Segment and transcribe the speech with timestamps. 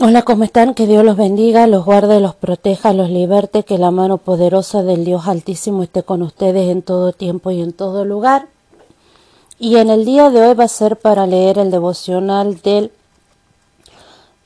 [0.00, 0.74] Hola, ¿cómo están?
[0.74, 5.04] Que Dios los bendiga, los guarde, los proteja, los liberte, que la mano poderosa del
[5.04, 8.46] Dios Altísimo esté con ustedes en todo tiempo y en todo lugar.
[9.58, 12.92] Y en el día de hoy va a ser para leer el devocional del,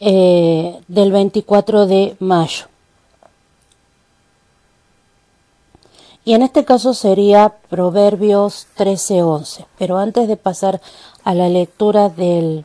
[0.01, 2.65] eh, del 24 de mayo.
[6.25, 9.67] Y en este caso sería Proverbios 13:11.
[9.77, 10.81] Pero antes de pasar
[11.25, 12.65] a la lectura del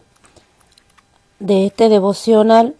[1.39, 2.75] de este devocional,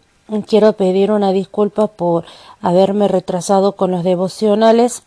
[0.48, 2.26] quiero pedir una disculpa por
[2.62, 5.04] haberme retrasado con los devocionales.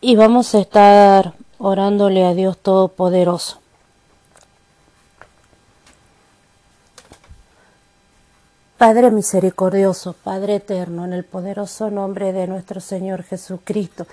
[0.00, 3.62] Y vamos a estar orándole a Dios Todopoderoso.
[8.82, 14.08] Padre misericordioso, Padre eterno, en el poderoso nombre de nuestro Señor Jesucristo,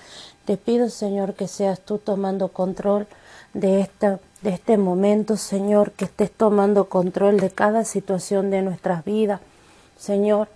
[0.46, 3.08] te pido, Señor, que seas tú tomando control
[3.56, 9.04] de esta de este momento, Señor, que estés tomando control de cada situación de nuestras
[9.04, 9.42] vidas.
[9.98, 10.48] Señor,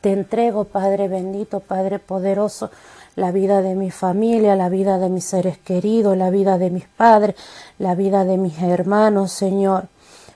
[0.00, 2.70] te entrego, Padre bendito, Padre poderoso,
[3.16, 6.86] la vida de mi familia, la vida de mis seres queridos, la vida de mis
[6.86, 7.36] padres,
[7.78, 9.88] la vida de mis hermanos, Señor.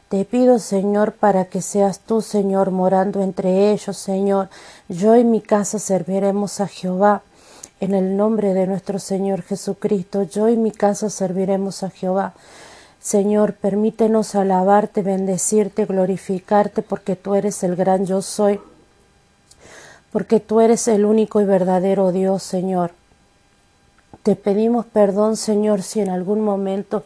[0.09, 4.49] Te pido, Señor, para que seas tú, Señor, morando entre ellos, Señor.
[4.89, 7.23] Yo y mi casa serviremos a Jehová.
[7.81, 12.35] En el nombre de nuestro Señor Jesucristo, yo y mi casa serviremos a Jehová.
[13.01, 18.61] Señor, permítenos alabarte, bendecirte, glorificarte, porque tú eres el gran yo soy,
[20.11, 22.91] porque tú eres el único y verdadero Dios, Señor.
[24.25, 27.05] Te pedimos perdón, Señor, si en algún momento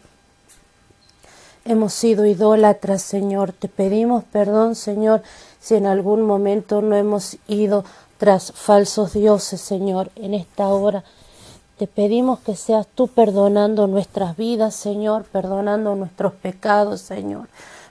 [1.66, 3.52] hemos sido idólatras, Señor.
[3.52, 5.22] Te pedimos perdón, Señor,
[5.60, 7.84] si en algún momento no hemos ido
[8.22, 11.02] tras falsos dioses, Señor, en esta hora.
[11.76, 17.48] Te pedimos que seas tú perdonando nuestras vidas, Señor, perdonando nuestros pecados, Señor,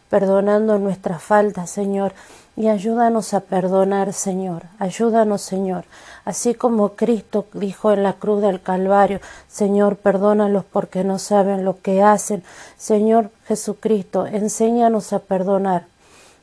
[0.09, 2.13] perdonando nuestras faltas, Señor,
[2.55, 5.83] y ayúdanos a perdonar, Señor, ayúdanos, Señor,
[6.23, 9.19] así como Cristo dijo en la cruz del Calvario,
[9.49, 12.41] Señor, perdónalos porque no saben lo que hacen,
[12.77, 15.87] Señor Jesucristo, enséñanos a perdonar,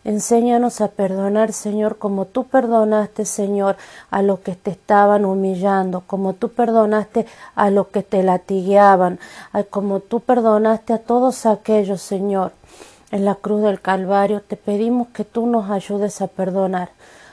[0.04, 3.76] Enséñanos a perdonar, Señor, como tú perdonaste, Señor,
[4.10, 9.18] a los que te estaban humillando, como tú perdonaste a los que te latigueaban,
[9.70, 12.52] como tú perdonaste a todos aquellos, Señor,
[13.10, 14.40] en la cruz del Calvario.
[14.40, 16.90] Te pedimos que tú nos ayudes a perdonar.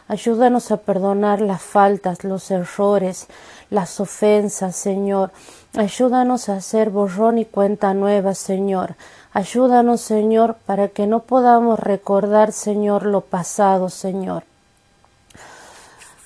[0.07, 3.27] Ayúdanos a perdonar las faltas, los errores,
[3.69, 5.31] las ofensas, Señor.
[5.75, 8.95] Ayúdanos a hacer borrón y cuenta nueva, Señor.
[9.35, 14.43] Ayúdanos, Señor, para que no podamos recordar, Señor, lo pasado, Señor.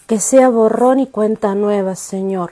[0.05, 2.51] Que sea borrón y cuenta nueva, Señor.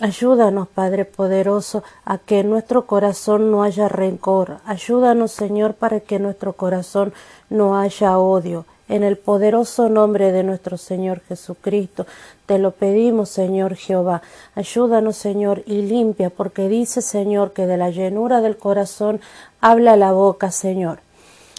[0.00, 4.58] Ayúdanos, Padre poderoso, a que en nuestro corazón no haya rencor.
[4.66, 7.14] Ayúdanos, Señor, para que en nuestro corazón
[7.48, 8.66] no haya odio.
[8.88, 12.06] En el poderoso nombre de nuestro Señor Jesucristo,
[12.46, 14.22] te lo pedimos, Señor Jehová.
[14.54, 19.20] Ayúdanos, Señor, y limpia, porque dice, Señor, que de la llenura del corazón
[19.60, 21.00] habla la boca, Señor.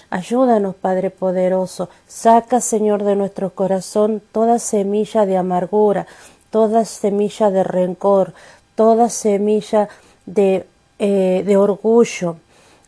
[0.10, 1.90] Ayúdanos, Padre poderoso.
[2.08, 6.08] Saca, Señor, de nuestro corazón toda semilla de amargura,
[6.50, 8.34] toda semilla de rencor,
[8.76, 9.90] toda semilla
[10.26, 10.66] de,
[11.00, 12.38] eh, de orgullo,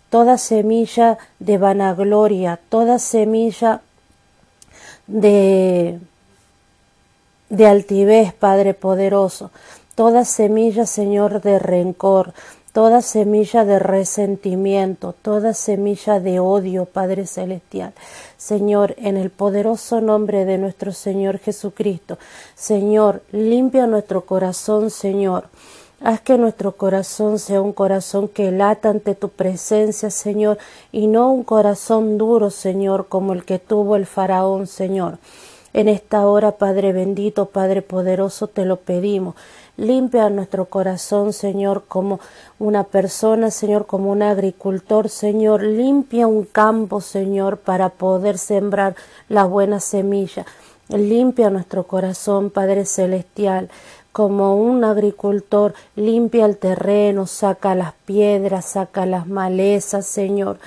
[0.09, 3.81] toda semilla de vanagloria, toda semilla
[5.09, 5.99] de,
[7.49, 9.51] de altivez, Padre poderoso,
[9.95, 12.33] toda semilla, Señor, de rencor,
[12.71, 17.93] toda semilla de resentimiento, toda semilla de odio, Padre Celestial.
[18.37, 22.17] Señor, en el poderoso nombre de nuestro Señor Jesucristo,
[22.55, 25.49] Señor, limpia nuestro corazón, Señor.
[26.01, 30.57] Haz que nuestro corazón sea un corazón que lata ante tu presencia, Señor,
[30.93, 35.17] y no un corazón duro, Señor, como el que tuvo el faraón, Señor.
[35.73, 39.35] En esta hora, Padre bendito, Padre poderoso, te lo pedimos.
[39.75, 42.21] Limpia nuestro corazón, Señor, como
[42.59, 45.63] una persona, Señor, como un agricultor, Señor.
[45.63, 48.95] Limpia un campo, Señor, para poder sembrar
[49.27, 50.45] la buena semilla.
[50.87, 53.69] Limpia nuestro corazón, Padre Celestial
[54.19, 60.57] como un agricultor limpia el terreno, saca las piedras, saca las malezas, Señor,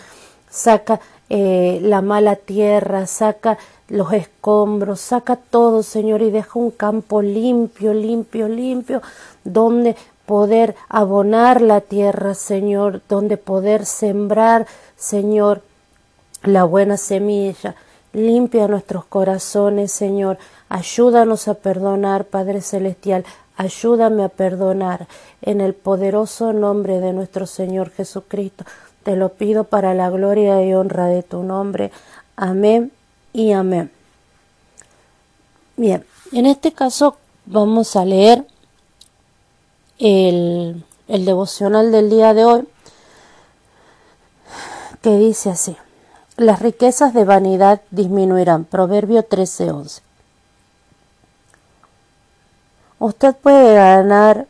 [0.48, 3.58] saca eh, la mala tierra, saca
[3.90, 9.02] los escombros, saca todo, Señor, y deja un campo limpio, limpio, limpio,
[9.44, 14.66] donde poder abonar la tierra, Señor, donde poder sembrar,
[14.96, 15.60] Señor,
[16.42, 17.74] la buena semilla.
[18.14, 20.38] Limpia nuestros corazones, Señor.
[20.70, 23.24] Ayúdanos a perdonar, Padre Celestial.
[23.62, 25.06] Ayúdame a perdonar.
[25.40, 28.64] En el poderoso nombre de nuestro Señor Jesucristo.
[29.04, 31.92] Te lo pido para la gloria y honra de tu nombre.
[32.34, 32.90] Amén
[33.32, 33.92] y amén.
[35.76, 37.16] Bien, en este caso
[37.46, 38.44] vamos a leer
[40.00, 42.68] el, el devocional del día de hoy
[45.02, 45.76] que dice así.
[46.36, 48.64] Las riquezas de vanidad disminuirán.
[48.64, 50.00] Proverbio 13:11.
[53.02, 54.46] Usted puede ganar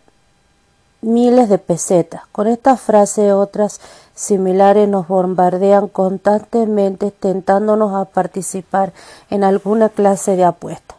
[1.01, 2.21] miles de pesetas.
[2.33, 3.81] Con esta frase otras
[4.15, 8.93] similares nos bombardean constantemente tentándonos a participar
[9.31, 10.97] en alguna clase de apuesta.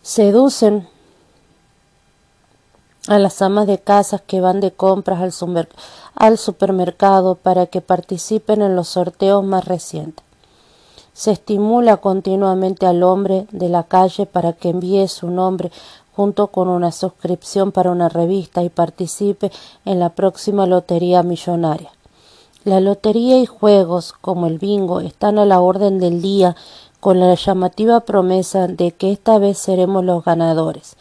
[0.00, 0.88] Seducen
[3.06, 5.20] a las amas de casas que van de compras
[6.14, 10.25] al, supermercado para que participen en los sorteos más recientes.
[11.16, 15.72] Se estimula continuamente al hombre de la calle para que envíe su nombre
[16.14, 19.50] junto con una suscripción para una revista y participe
[19.86, 21.90] en la próxima lotería millonaria.
[22.64, 26.54] La lotería y juegos como el bingo están a la orden del día
[27.00, 30.96] con la llamativa promesa de que esta vez seremos los ganadores.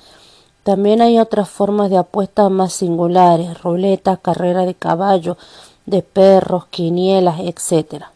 [0.63, 5.35] También hay otras formas de apuestas más singulares, ruletas, carrera de caballo,
[5.85, 8.14] de perros, quinielas, etc.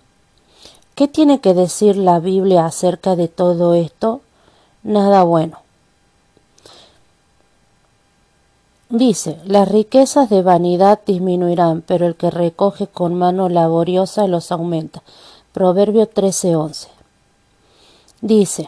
[1.00, 4.20] ¿Qué tiene que decir la Biblia acerca de todo esto?
[4.84, 5.60] Nada bueno.
[8.90, 15.02] Dice, las riquezas de vanidad disminuirán, pero el que recoge con mano laboriosa los aumenta.
[15.54, 16.90] Proverbio 13:11.
[18.20, 18.68] Dice,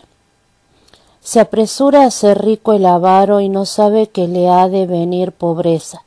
[1.20, 5.34] se apresura a ser rico el avaro y no sabe que le ha de venir
[5.34, 6.06] pobreza.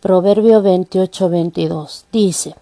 [0.00, 2.54] Proverbio 28:22 dice,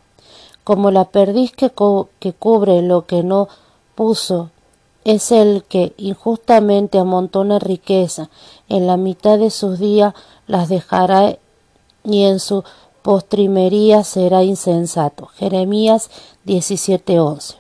[0.67, 3.47] como la perdiz que, cubre lo que no
[3.95, 4.51] puso,
[5.05, 8.31] es el que injustamente amontona riqueza,
[8.69, 10.13] en la mitad de sus días
[10.49, 11.39] las dejará
[12.03, 12.65] y en su
[13.03, 15.27] postrimería será insensato.
[15.27, 16.11] Jeremías
[16.45, 17.59] 17:11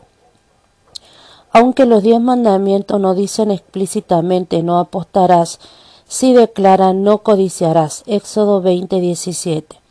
[1.52, 5.60] aunque los diez mandamientos no dicen explícitamente no apostarás,
[6.08, 8.02] sí declaran no codiciarás.
[8.06, 9.85] Éxodo 20, 17.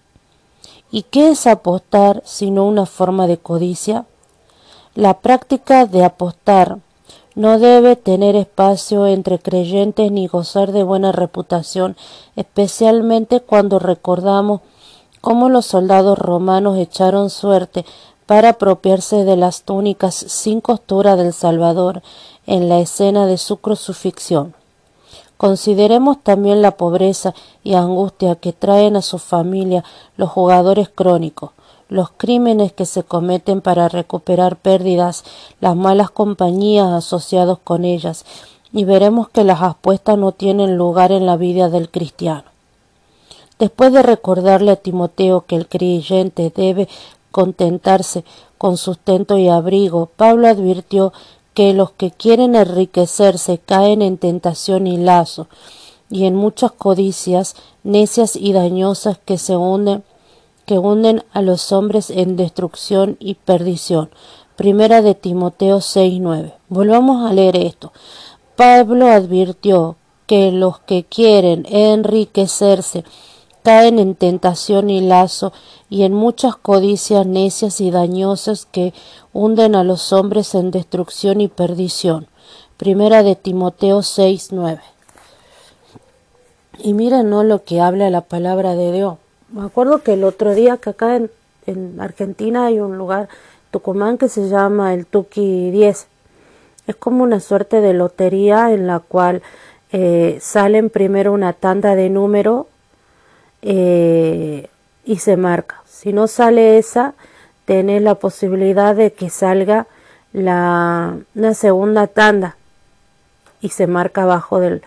[0.92, 4.06] ¿Y qué es apostar sino una forma de codicia?
[4.94, 6.78] La práctica de apostar
[7.36, 11.98] no debe tener espacio entre creyentes ni gozar de buena reputación,
[12.36, 14.62] especialmente cuando recordamos
[15.20, 17.84] cómo los soldados romanos echaron suerte
[18.26, 22.04] para apropiarse de las túnicas sin costura del Salvador
[22.46, 24.56] en la escena de su crucifixión.
[25.38, 27.34] Consideremos también la pobreza
[27.64, 29.84] y angustia que traen a su familia
[30.16, 31.52] los jugadores crónicos,
[31.90, 35.24] los crímenes que se cometen para recuperar pérdidas,
[35.60, 38.26] las malas compañías asociadas con ellas,
[38.72, 42.44] y veremos que las apuestas no tienen lugar en la vida del cristiano.
[43.60, 46.90] Después de recordarle a Timoteo que el creyente debe
[47.31, 48.26] contentarse
[48.58, 51.14] con sustento y abrigo, Pablo advirtió
[51.56, 55.48] que los que quieren enriquecerse caen en tentación y lazo,
[56.12, 60.04] y en muchas codicias necias y dañosas que se hunden
[60.66, 64.10] que hunden a los hombres en destrucción y perdición.
[64.56, 66.54] Primera de Timoteo 6:9.
[66.69, 67.92] Volvamos a leer esto.
[68.56, 69.96] Pablo advirtió
[70.28, 73.04] que los que quieren enriquecerse
[73.66, 75.52] caen en tentación y lazo
[75.90, 78.94] y en muchas codicias necias y dañosas que
[79.34, 82.28] hunden a los hombres en destrucción y perdición.
[82.78, 84.81] Primera de Timoteo 6, 9.
[86.78, 87.44] Y miren ¿no?
[87.44, 89.18] lo que habla la palabra de Dios.
[89.50, 93.30] Me acuerdo que el otro día que acá en, Argentina hay un lugar,
[93.72, 96.06] Tucumán, que se llama el Tuki 10.
[96.86, 99.42] Es como una suerte de lotería en la cual
[99.92, 102.68] eh, salen primero una tanda de número
[103.66, 104.69] eh,
[105.04, 105.81] y se marca.
[105.88, 107.16] Si no sale esa,
[107.66, 109.88] tenés la posibilidad de que salga
[110.34, 111.18] la,
[111.56, 112.57] segunda tanda
[113.62, 114.84] y se marca abajo del.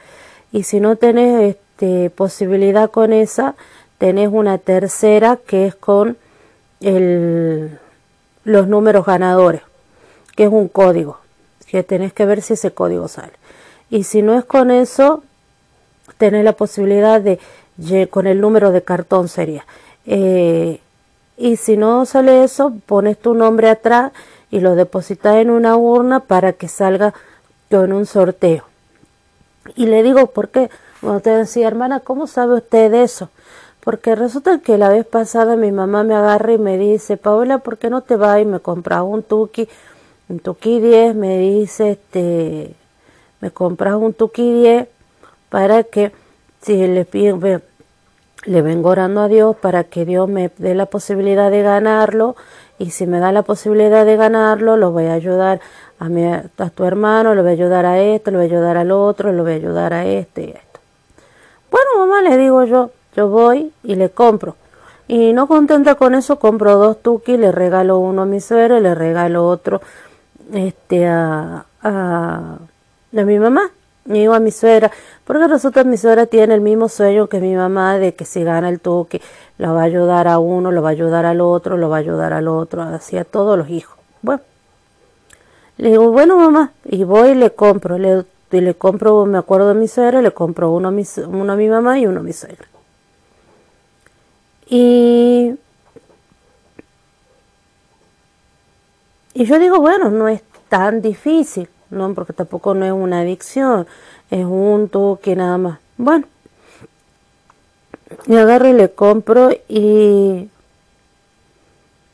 [0.53, 3.57] Y si no tenés este, posibilidad con esa,
[3.99, 6.17] tenés una tercera que es con
[6.81, 7.79] el,
[8.45, 9.63] los números ganadores,
[10.37, 11.19] que es un código,
[11.67, 13.33] que tenés que ver si ese código sale.
[13.91, 15.25] Y si no es con eso,
[16.17, 17.41] tenés la posibilidad de
[18.11, 19.65] con el número de cartón sería.
[20.07, 20.81] Eh,
[21.37, 24.13] y si no sale eso, pones tu nombre atrás
[24.51, 27.15] y lo depositas en una urna para que salga
[27.71, 28.65] con un sorteo.
[29.77, 30.71] Y le digo, ¿por qué?
[31.01, 33.31] Cuando te decía, hermana, ¿cómo sabe usted de eso?
[33.81, 37.79] Porque resulta que la vez pasada mi mamá me agarra y me dice, Paola, ¿por
[37.79, 39.69] qué no te vas y me compras un Tuki?
[40.29, 42.75] Un Tuki 10, me dice, este,
[43.41, 44.89] me compras un Tuki 10
[45.49, 46.13] para que
[46.63, 47.39] si le pido,
[48.45, 52.37] le vengo orando a Dios para que Dios me dé la posibilidad de ganarlo
[52.79, 55.61] y si me da la posibilidad de ganarlo, lo voy a ayudar
[55.99, 58.77] a, mi, a tu hermano, lo voy a ayudar a esto, lo voy a ayudar
[58.77, 60.81] al otro, lo voy a ayudar a este y esto.
[61.71, 64.57] Bueno, mamá, le digo yo, yo voy y le compro.
[65.09, 68.83] Y no contenta con eso, compro dos tuki, le regalo uno a mi suegra y
[68.83, 69.81] le regalo otro
[70.53, 72.59] este, a, a,
[73.17, 73.71] a mi mamá.
[74.09, 74.91] Y digo a mi suegra,
[75.25, 78.43] porque resulta que mi suegra tiene el mismo sueño que mi mamá de que si
[78.43, 79.21] gana el tuki,
[79.59, 82.01] lo va a ayudar a uno, lo va a ayudar al otro, lo va a
[82.01, 83.99] ayudar al otro, así a todos los hijos.
[84.23, 84.41] Bueno,
[85.77, 89.69] le digo, bueno mamá, y voy y le compro, le, y le compro, me acuerdo
[89.69, 92.23] de mi suegra, le compro uno a mi, uno a mi mamá y uno a
[92.23, 92.67] mi suegra.
[94.67, 95.55] Y,
[99.35, 102.15] y yo digo, bueno, no es tan difícil, ¿no?
[102.15, 103.87] Porque tampoco no es una adicción,
[104.31, 105.79] es un toque nada más.
[105.97, 106.27] Bueno,
[108.27, 110.49] y agarro y le compro y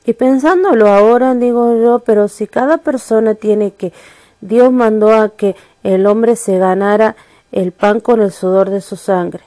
[0.06, 3.92] y pensándolo ahora digo yo, pero si cada persona tiene que
[4.40, 7.16] Dios mandó a que el hombre se ganara
[7.52, 9.42] el pan con el sudor de su sangre.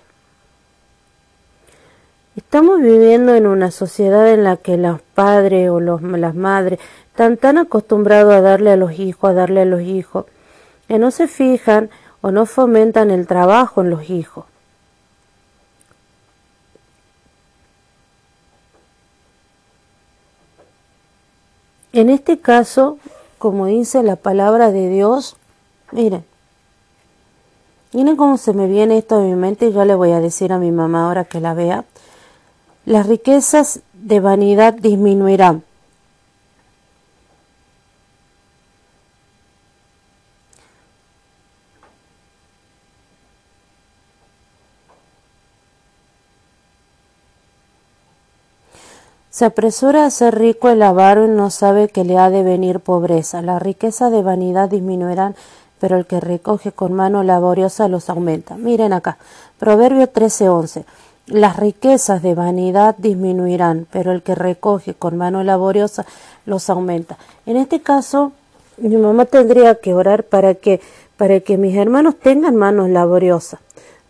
[2.37, 6.79] Estamos viviendo en una sociedad en la que los padres o las madres
[7.09, 10.25] están tan acostumbrados a darle a los hijos, a darle a los hijos,
[10.87, 11.89] que no se fijan
[12.21, 14.45] o no fomentan el trabajo en los hijos.
[21.91, 22.99] En este caso,
[23.39, 25.37] como dice la palabra de Dios,
[25.91, 26.23] miren,
[27.93, 30.53] miren cómo se me viene esto a mi mente y yo le voy a decir
[30.53, 31.83] a mi mamá ahora que la vea.
[32.87, 35.61] Las riquezas de vanidad disminuirán.
[49.29, 52.79] Se apresura a ser rico el avaro y no sabe que le ha de venir
[52.79, 53.41] pobreza.
[53.41, 55.35] La riqueza de vanidad disminuirán,
[55.81, 58.55] pero el que recoge con mano laboriosa los aumenta.
[58.55, 59.17] Miren acá,
[59.59, 60.85] Proverbio 13:11.
[61.27, 66.05] Las riquezas de vanidad disminuirán, pero el que recoge con mano laboriosa
[66.45, 67.17] los aumenta.
[67.45, 68.31] En este caso,
[68.77, 70.79] mi mamá tendría que orar para que,
[71.17, 73.59] para que mis hermanos tengan manos laboriosas,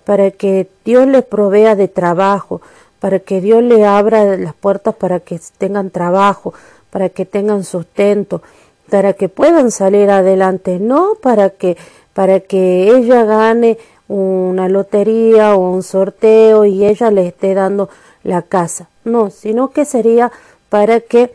[0.06, 2.62] para que Dios les provea de trabajo,
[3.00, 6.54] para que Dios le abra las puertas para que tengan trabajo,
[6.92, 8.44] para que tengan sustento,
[8.92, 11.78] para que puedan salir adelante, no para que
[12.14, 17.90] para que ella gane una lotería o un sorteo y ella le esté dando
[18.24, 20.32] la casa, no, sino que sería
[20.70, 21.34] para que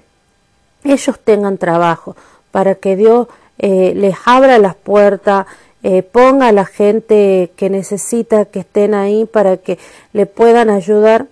[0.85, 2.17] ellos tengan trabajo,
[2.51, 5.47] para que Dios eh, les abra las puertas,
[5.83, 9.79] eh, ponga a la gente que necesita que estén ahí para que
[10.13, 11.27] le puedan ayudar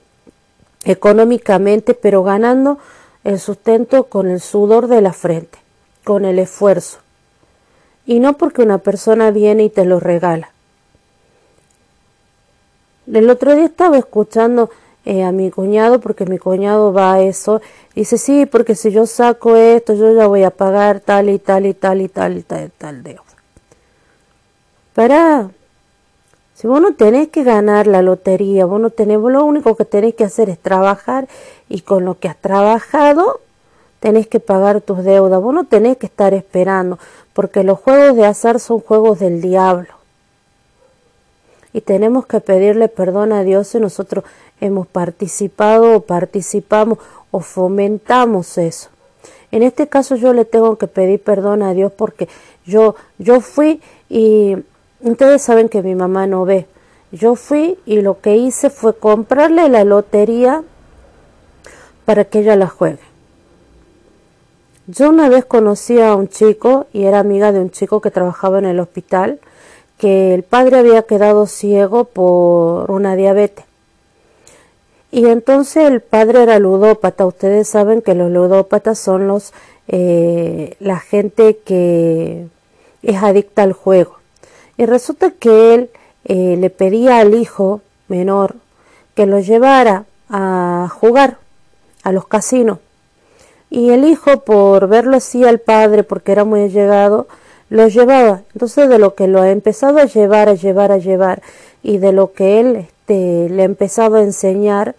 [0.85, 2.79] económicamente, pero ganando
[3.25, 5.59] el sustento con el sudor de la frente,
[6.05, 6.99] con el esfuerzo.
[8.07, 10.51] Y no porque una persona viene y te lo regala.
[13.13, 14.71] El otro día estaba escuchando
[15.05, 17.61] eh, a mi cuñado, porque mi cuñado va a eso,
[17.95, 21.67] dice, sí, porque si yo saco esto, yo ya voy a pagar tal y tal
[21.67, 23.23] y tal y tal y tal, y tal deuda.
[24.95, 25.51] Para,
[26.55, 30.15] si vos no tenés que ganar la lotería, vos no tenés, lo único que tenés
[30.15, 31.27] que hacer es trabajar
[31.69, 33.41] y con lo que has trabajado
[34.01, 35.41] tenés que pagar tus deudas.
[35.41, 36.99] Vos no tenés que estar esperando,
[37.33, 40.00] porque los juegos de azar son juegos del diablo.
[41.73, 44.25] Y tenemos que pedirle perdón a Dios si nosotros
[44.61, 46.99] hemos participado o participamos
[47.31, 48.91] o fomentamos eso.
[49.53, 52.29] En este caso yo le tengo que pedir perdón a Dios porque
[52.65, 54.57] yo, yo fui y
[55.03, 56.67] Ustedes saben que mi mamá no ve.
[57.11, 60.63] Yo fui y lo que hice fue comprarle la lotería
[62.05, 63.01] para que ella la juegue.
[64.87, 68.59] Yo una vez conocí a un chico y era amiga de un chico que trabajaba
[68.59, 69.41] en el hospital,
[70.01, 73.67] que el padre había quedado ciego por una diabetes.
[75.13, 77.27] Y entonces el padre era ludópata.
[77.27, 79.53] Ustedes saben que los ludópatas son los
[79.89, 82.47] eh, la gente que
[83.03, 84.17] es adicta al juego.
[84.79, 85.91] Y resulta que él
[86.25, 88.55] eh, le pedía al hijo menor
[89.15, 91.37] que lo llevara a jugar
[92.05, 92.79] a los casinos.
[93.69, 97.29] Y el hijo, por verlo así al padre, porque era muy allegado,
[97.71, 98.43] lo llevaba.
[98.53, 101.43] Entonces, de lo que lo ha empezado a llevar, a llevar, a llevar,
[101.83, 104.95] y de lo que él este, le ha empezado a enseñar,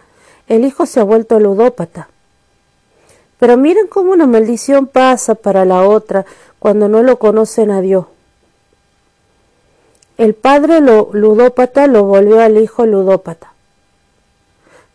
[0.48, 2.08] el hijo se ha vuelto ludópata.
[3.38, 6.24] Pero miren cómo una maldición pasa para la otra
[6.58, 8.06] cuando no lo conocen a Dios.
[10.18, 13.52] El padre lo, ludópata lo volvió al hijo ludópata.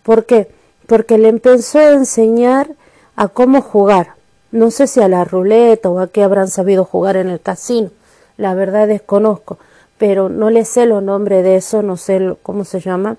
[0.03, 0.49] ¿Por qué?
[0.85, 2.69] Porque le empezó a enseñar
[3.15, 4.16] a cómo jugar.
[4.51, 7.91] No sé si a la ruleta o a qué habrán sabido jugar en el casino,
[8.37, 9.57] la verdad desconozco,
[9.97, 13.17] pero no le sé los nombres de eso, no sé cómo se llama,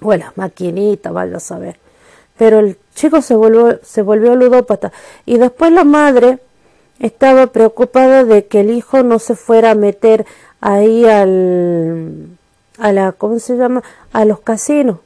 [0.00, 1.76] o las maquinitas, vaya a saber.
[2.36, 4.92] Pero el chico se volvió, se volvió ludópata
[5.26, 6.38] y después la madre
[6.98, 10.24] estaba preocupada de que el hijo no se fuera a meter
[10.60, 12.28] ahí al,
[12.78, 13.82] a la, ¿cómo se llama?
[14.12, 14.98] A los casinos.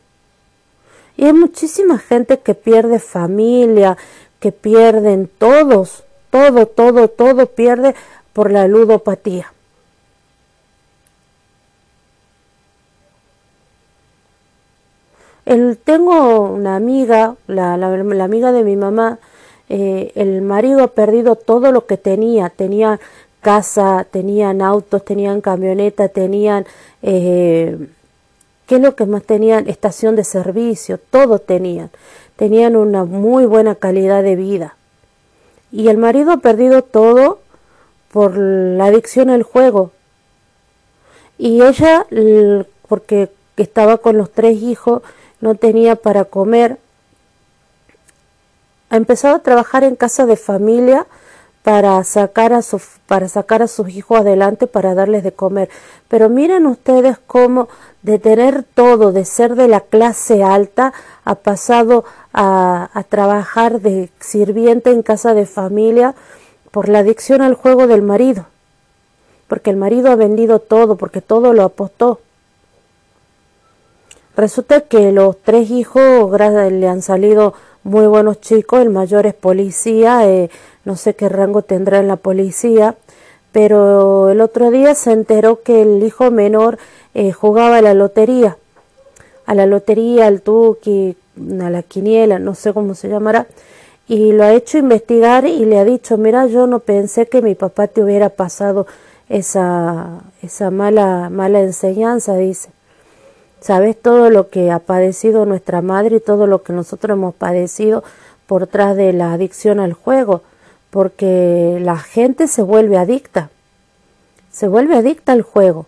[1.17, 3.97] Y hay muchísima gente que pierde familia,
[4.47, 7.97] que pierden todos, todo, todo, todo pierde
[8.33, 9.53] por la ludopatía.
[15.47, 17.89] El, tengo una amiga, la, la,
[18.23, 19.19] amiga de mi mamá,
[19.69, 23.01] eh, el marido ha perdido todo lo que tenía, tenía
[23.41, 26.67] casa, tenían autos, tenían camioneta, tenían,
[27.03, 27.89] eh,
[28.69, 29.69] ¿qué es lo que más tenían?
[29.69, 31.91] Estación de servicio, todo tenían,
[32.37, 34.77] tenían una muy buena calidad de vida.
[35.73, 37.41] Y el marido ha perdido todo
[38.13, 39.91] por la adicción al juego.
[41.39, 42.07] Y ella,
[42.89, 45.03] porque estaba con los tres hijos,
[45.41, 46.79] no tenía para comer,
[48.89, 51.07] ha empezado a trabajar en casa de familia
[51.63, 55.69] para sacar a su, para sacar a sus hijos adelante para darles de comer.
[56.07, 57.69] Pero miren ustedes cómo
[58.03, 60.93] de tener todo, de ser de la clase alta,
[61.25, 62.05] ha pasado
[62.39, 66.15] a, trabajar de sirviente en casa de familia
[66.71, 68.45] por la adicción al juego del marido.
[69.49, 72.21] Porque el marido ha vendido todo, porque todo lo apostó.
[74.37, 80.29] Resulta que los tres hijos le han salido muy buenos chicos, el mayor es policía,
[80.29, 80.51] eh,
[80.85, 82.97] no sé qué rango tendrá en la policía,
[83.53, 86.79] pero el otro día se enteró que el hijo menor
[87.15, 88.59] eh, jugaba a la lotería,
[89.47, 93.47] a la lotería, al tuki, a la quiniela, no sé cómo se llamará,
[94.09, 97.55] y lo ha hecho investigar y le ha dicho, mira, yo no pensé que mi
[97.55, 98.87] papá te hubiera pasado
[99.29, 102.71] esa, esa mala, mala enseñanza, dice.
[103.61, 108.05] Sabes todo lo que ha padecido nuestra madre y todo lo que nosotros hemos padecido
[108.47, 110.43] por tras de la adicción al juego,
[110.91, 113.51] porque la gente se vuelve adicta,
[114.53, 115.87] se vuelve adicta al juego,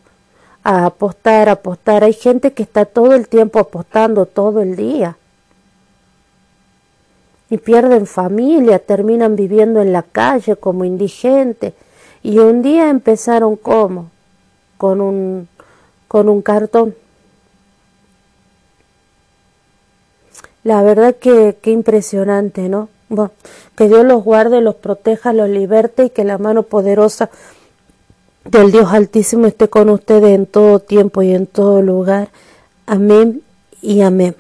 [0.65, 2.03] a apostar, apostar.
[2.03, 5.17] Hay gente que está todo el tiempo apostando, todo el día.
[7.51, 11.75] Y pierden familia, terminan viviendo en la calle como indigentes.
[12.23, 14.11] Y un día empezaron como,
[14.77, 15.49] con un,
[16.09, 16.95] con un cartón.
[20.65, 22.89] La verdad que, qué impresionante, ¿no?
[23.75, 27.31] Que Dios los guarde, los proteja, los liberte y que la mano poderosa
[28.45, 32.29] del Dios Altísimo esté con ustedes en todo tiempo y en todo lugar.
[32.87, 33.43] Amén
[33.81, 34.35] y amén.